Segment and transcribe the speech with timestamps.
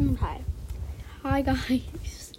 [0.00, 0.44] Okay.
[1.24, 2.32] Hi, guys.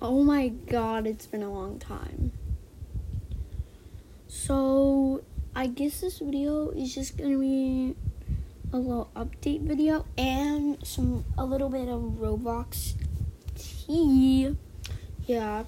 [0.00, 2.30] Oh my god, it's been a long time.
[4.28, 5.24] So,
[5.56, 7.96] I guess this video is just gonna be
[8.72, 12.94] a little update video and some a little bit of Roblox
[13.56, 14.54] tea.
[15.26, 15.64] Yeah.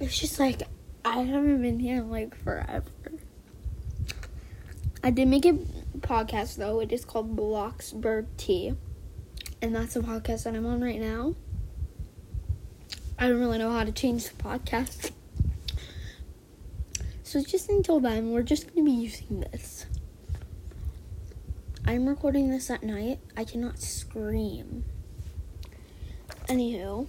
[0.00, 0.62] It's just like
[1.04, 2.90] I haven't been here like forever.
[5.04, 5.56] I did make a
[6.06, 6.80] podcast though.
[6.80, 8.74] It is called Bloxburg Tea.
[9.60, 11.34] And that's the podcast that I'm on right now.
[13.18, 15.10] I don't really know how to change the podcast.
[17.22, 19.86] So just until then, we're just going to be using this.
[21.84, 23.18] I'm recording this at night.
[23.36, 24.84] I cannot scream.
[26.48, 27.08] Anywho,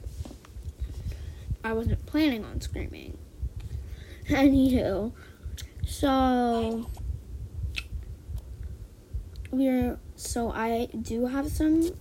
[1.64, 3.18] I wasn't planning on screaming.
[4.30, 5.12] Anywho,
[5.86, 6.90] so
[9.52, 11.92] we're so I do have some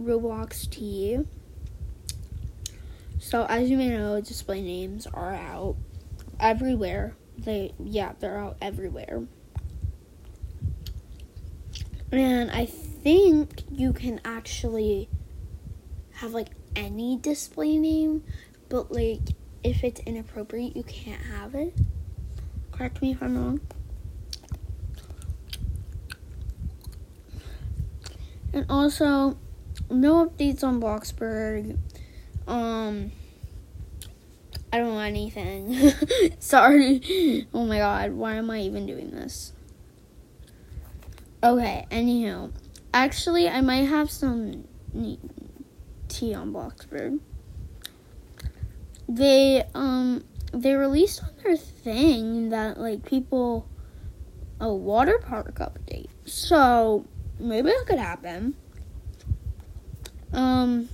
[0.00, 1.20] Roblox tea.
[3.18, 5.76] So as you may know, display names are out
[6.38, 7.14] everywhere.
[7.38, 9.24] They yeah, they're out everywhere.
[12.12, 15.08] And I think you can actually
[16.14, 18.24] have like any display name,
[18.68, 19.20] but like
[19.62, 21.74] if it's inappropriate, you can't have it.
[22.72, 23.60] Correct me if I'm wrong.
[28.52, 29.38] And also,
[29.88, 31.78] no updates on Bloxburg.
[32.46, 33.12] Um,
[34.72, 35.92] I don't know anything.
[36.38, 37.46] Sorry.
[37.52, 39.52] Oh my god, why am I even doing this?
[41.42, 42.50] Okay, anyhow.
[42.92, 44.64] Actually, I might have some
[46.08, 47.20] tea on Bloxburg.
[49.08, 53.66] They, um, they released on their thing that, like, people,
[54.60, 56.10] a water park update.
[56.26, 57.06] So,
[57.40, 58.54] maybe that could happen.
[60.32, 60.88] Um,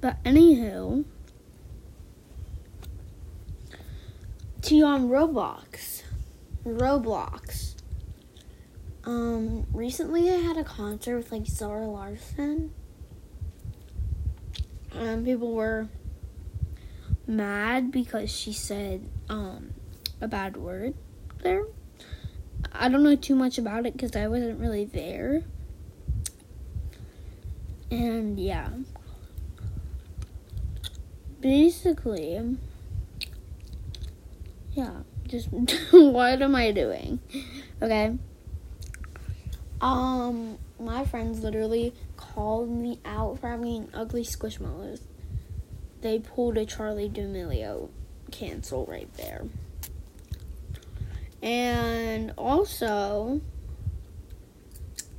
[0.00, 1.04] but anywho,
[4.62, 6.02] to on Roblox,
[6.64, 7.74] Roblox.
[9.04, 12.72] Um, recently I had a concert with like Zara Larsson.
[14.94, 15.88] And people were
[17.26, 19.74] mad because she said um
[20.20, 20.94] a bad word
[21.42, 21.64] there.
[22.72, 25.42] I don't know too much about it because I wasn't really there.
[27.90, 28.70] And yeah.
[31.40, 32.56] Basically,
[34.72, 35.48] yeah, just
[35.92, 37.20] what am I doing?
[37.82, 38.16] Okay.
[39.80, 45.00] Um, my friends literally called me out for having ugly squishmallows.
[46.00, 47.90] They pulled a Charli D'Amelio
[48.30, 49.44] cancel right there.
[51.44, 53.42] And also,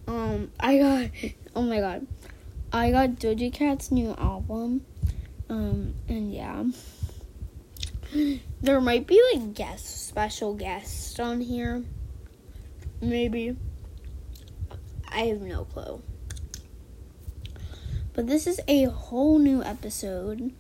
[0.08, 1.10] um, I got,
[1.56, 2.08] oh my god,
[2.74, 4.84] I got Doja Cat's new album.
[5.50, 6.64] Um, and yeah.
[8.62, 11.84] There might be like guests, special guests on here.
[13.02, 13.56] Maybe.
[15.08, 16.02] I have no clue.
[18.14, 20.52] But this is a whole new episode.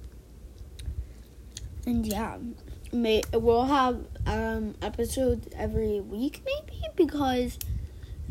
[1.88, 2.38] And yeah,
[2.95, 7.59] may we'll have um episodes every week maybe because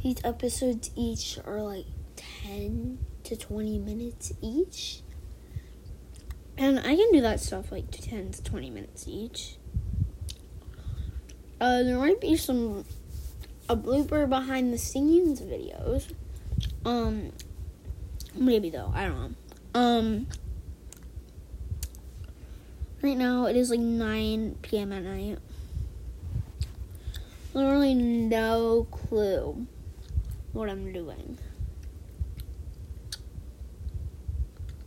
[0.02, 1.86] these episodes each are like
[2.44, 5.00] 10 to 20 minutes each.
[6.56, 9.56] And I can do that stuff like 10 to 20 minutes each.
[11.60, 12.84] Uh, there might be some
[13.68, 16.12] a blooper behind the scenes videos.
[16.84, 17.32] Um
[18.34, 19.80] maybe though, I don't know.
[19.80, 20.26] Um
[23.04, 24.90] Right now it is like 9 p.m.
[24.90, 25.38] at night.
[27.52, 29.66] Literally no clue
[30.54, 31.36] what I'm doing.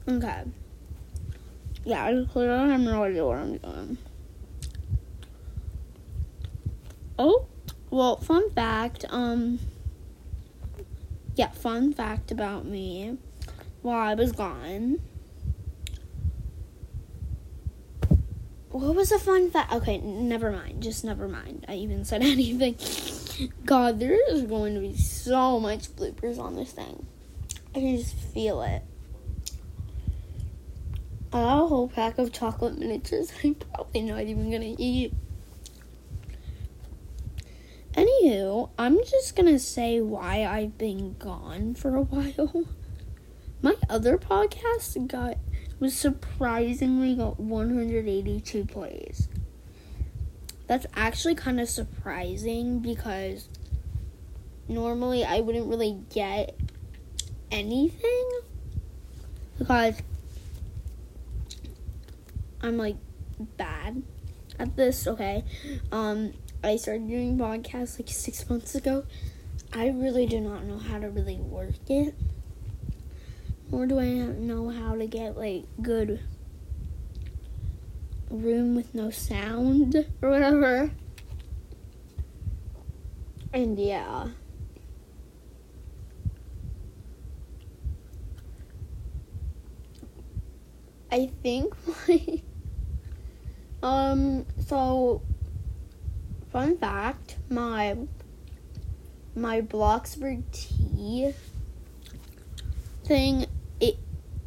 [0.09, 0.45] Okay.
[1.85, 3.97] Yeah, I clearly have no idea what I'm doing.
[7.19, 7.45] Oh,
[7.91, 9.59] well, fun fact, um,
[11.35, 13.19] yeah, fun fact about me
[13.83, 15.01] while I was gone.
[18.77, 19.73] What was a fun fact?
[19.73, 20.83] Okay, never mind.
[20.83, 21.65] Just never mind.
[21.67, 22.75] I even said anything.
[23.65, 27.07] God, there is going to be so much bloopers on this thing.
[27.75, 28.83] I can just feel it.
[31.33, 35.11] A whole pack of chocolate miniatures I'm probably not even gonna eat.
[37.93, 42.65] Anywho, I'm just gonna say why I've been gone for a while.
[43.61, 45.37] My other podcast got
[45.79, 49.27] was surprisingly got 182 plays.
[50.67, 53.47] That's actually kind of surprising because
[54.67, 56.55] normally I wouldn't really get
[57.51, 58.29] anything
[59.57, 59.95] because
[62.61, 62.97] I'm like
[63.39, 64.03] bad
[64.59, 65.43] at this, okay?
[65.91, 66.33] Um
[66.63, 69.05] I started doing podcasts like 6 months ago.
[69.71, 72.15] I really do not know how to really work it.
[73.69, 76.19] Nor do I know how to get like good
[78.29, 80.91] room with no sound or whatever.
[83.53, 84.29] And yeah.
[91.11, 91.73] I think
[92.07, 92.41] my
[93.81, 95.21] um so
[96.51, 97.97] fun fact, my
[99.35, 101.33] my Bloxburg tea
[103.05, 103.45] thing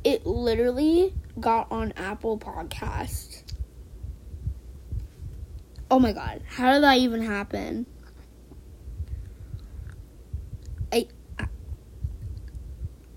[0.04, 3.42] it it literally got on Apple Podcast.
[5.90, 7.86] Oh my god, how did that even happen?
[10.92, 11.08] I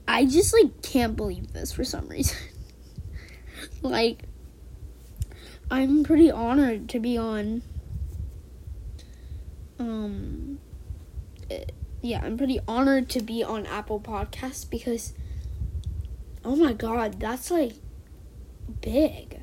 [0.07, 2.37] I just like can't believe this for some reason.
[3.81, 4.23] like
[5.69, 7.61] I'm pretty honored to be on
[9.79, 10.59] um
[11.49, 11.65] eh,
[12.01, 15.13] yeah, I'm pretty honored to be on Apple Podcasts because
[16.43, 17.73] oh my god, that's like
[18.81, 19.39] big.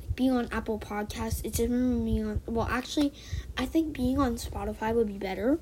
[0.00, 3.12] Like being on Apple Podcasts, it's even being on well actually
[3.56, 5.58] I think being on Spotify would be better.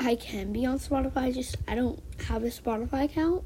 [0.00, 3.42] I can be on Spotify, just I don't have a Spotify account.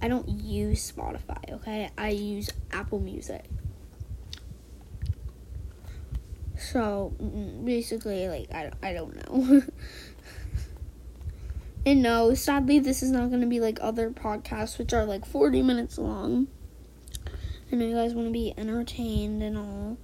[0.00, 1.88] I don't use Spotify, okay?
[1.96, 3.44] I use Apple Music.
[6.56, 9.62] So mm, basically, like I, I don't know.
[11.84, 15.24] and no, sadly, this is not going to be like other podcasts, which are like
[15.24, 16.48] forty minutes long.
[17.70, 19.96] I know you guys want to be entertained and all,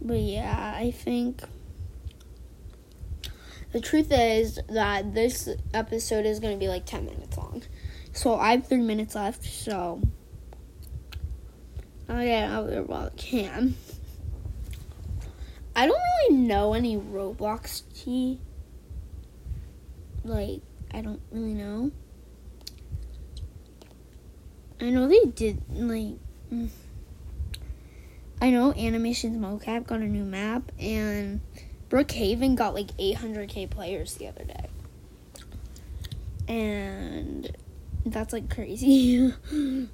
[0.00, 1.42] but yeah, I think
[3.72, 7.62] the truth is that this episode is going to be like 10 minutes long.
[8.12, 10.00] So I have three minutes left, so
[12.08, 13.74] I'll get out there while I can.
[15.74, 18.40] I don't really know any Roblox tea.
[20.26, 20.60] Like,
[20.92, 21.92] I don't really know.
[24.80, 26.16] I know they did, like,
[26.52, 26.68] mm.
[28.40, 31.40] I know Animations Mocap got a new map, and
[31.88, 34.66] Brookhaven got like 800k players the other day.
[36.48, 37.56] And
[38.04, 39.32] that's like crazy.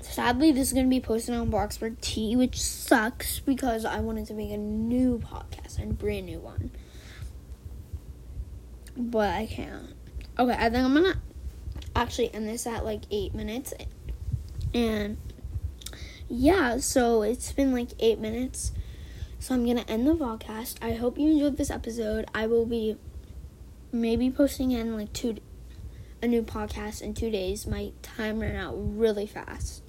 [0.00, 4.26] Sadly, this is going to be posted on Bloxburg Tea, which sucks because I wanted
[4.26, 6.70] to make a new podcast, a brand new one.
[9.00, 9.94] But I can't.
[10.38, 11.16] Okay, I think I'm to
[11.96, 13.72] actually end this at like eight minutes.
[14.74, 15.16] And
[16.28, 18.72] yeah, so it's been like eight minutes.
[19.38, 20.76] So I'm gonna end the podcast.
[20.82, 22.26] I hope you enjoyed this episode.
[22.34, 22.98] I will be
[23.90, 25.36] maybe posting in like two
[26.22, 27.66] a new podcast in two days.
[27.66, 29.82] My time ran out really fast.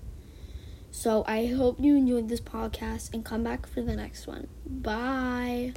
[0.89, 4.47] So I hope you enjoyed this podcast and come back for the next one.
[4.65, 5.73] Bye.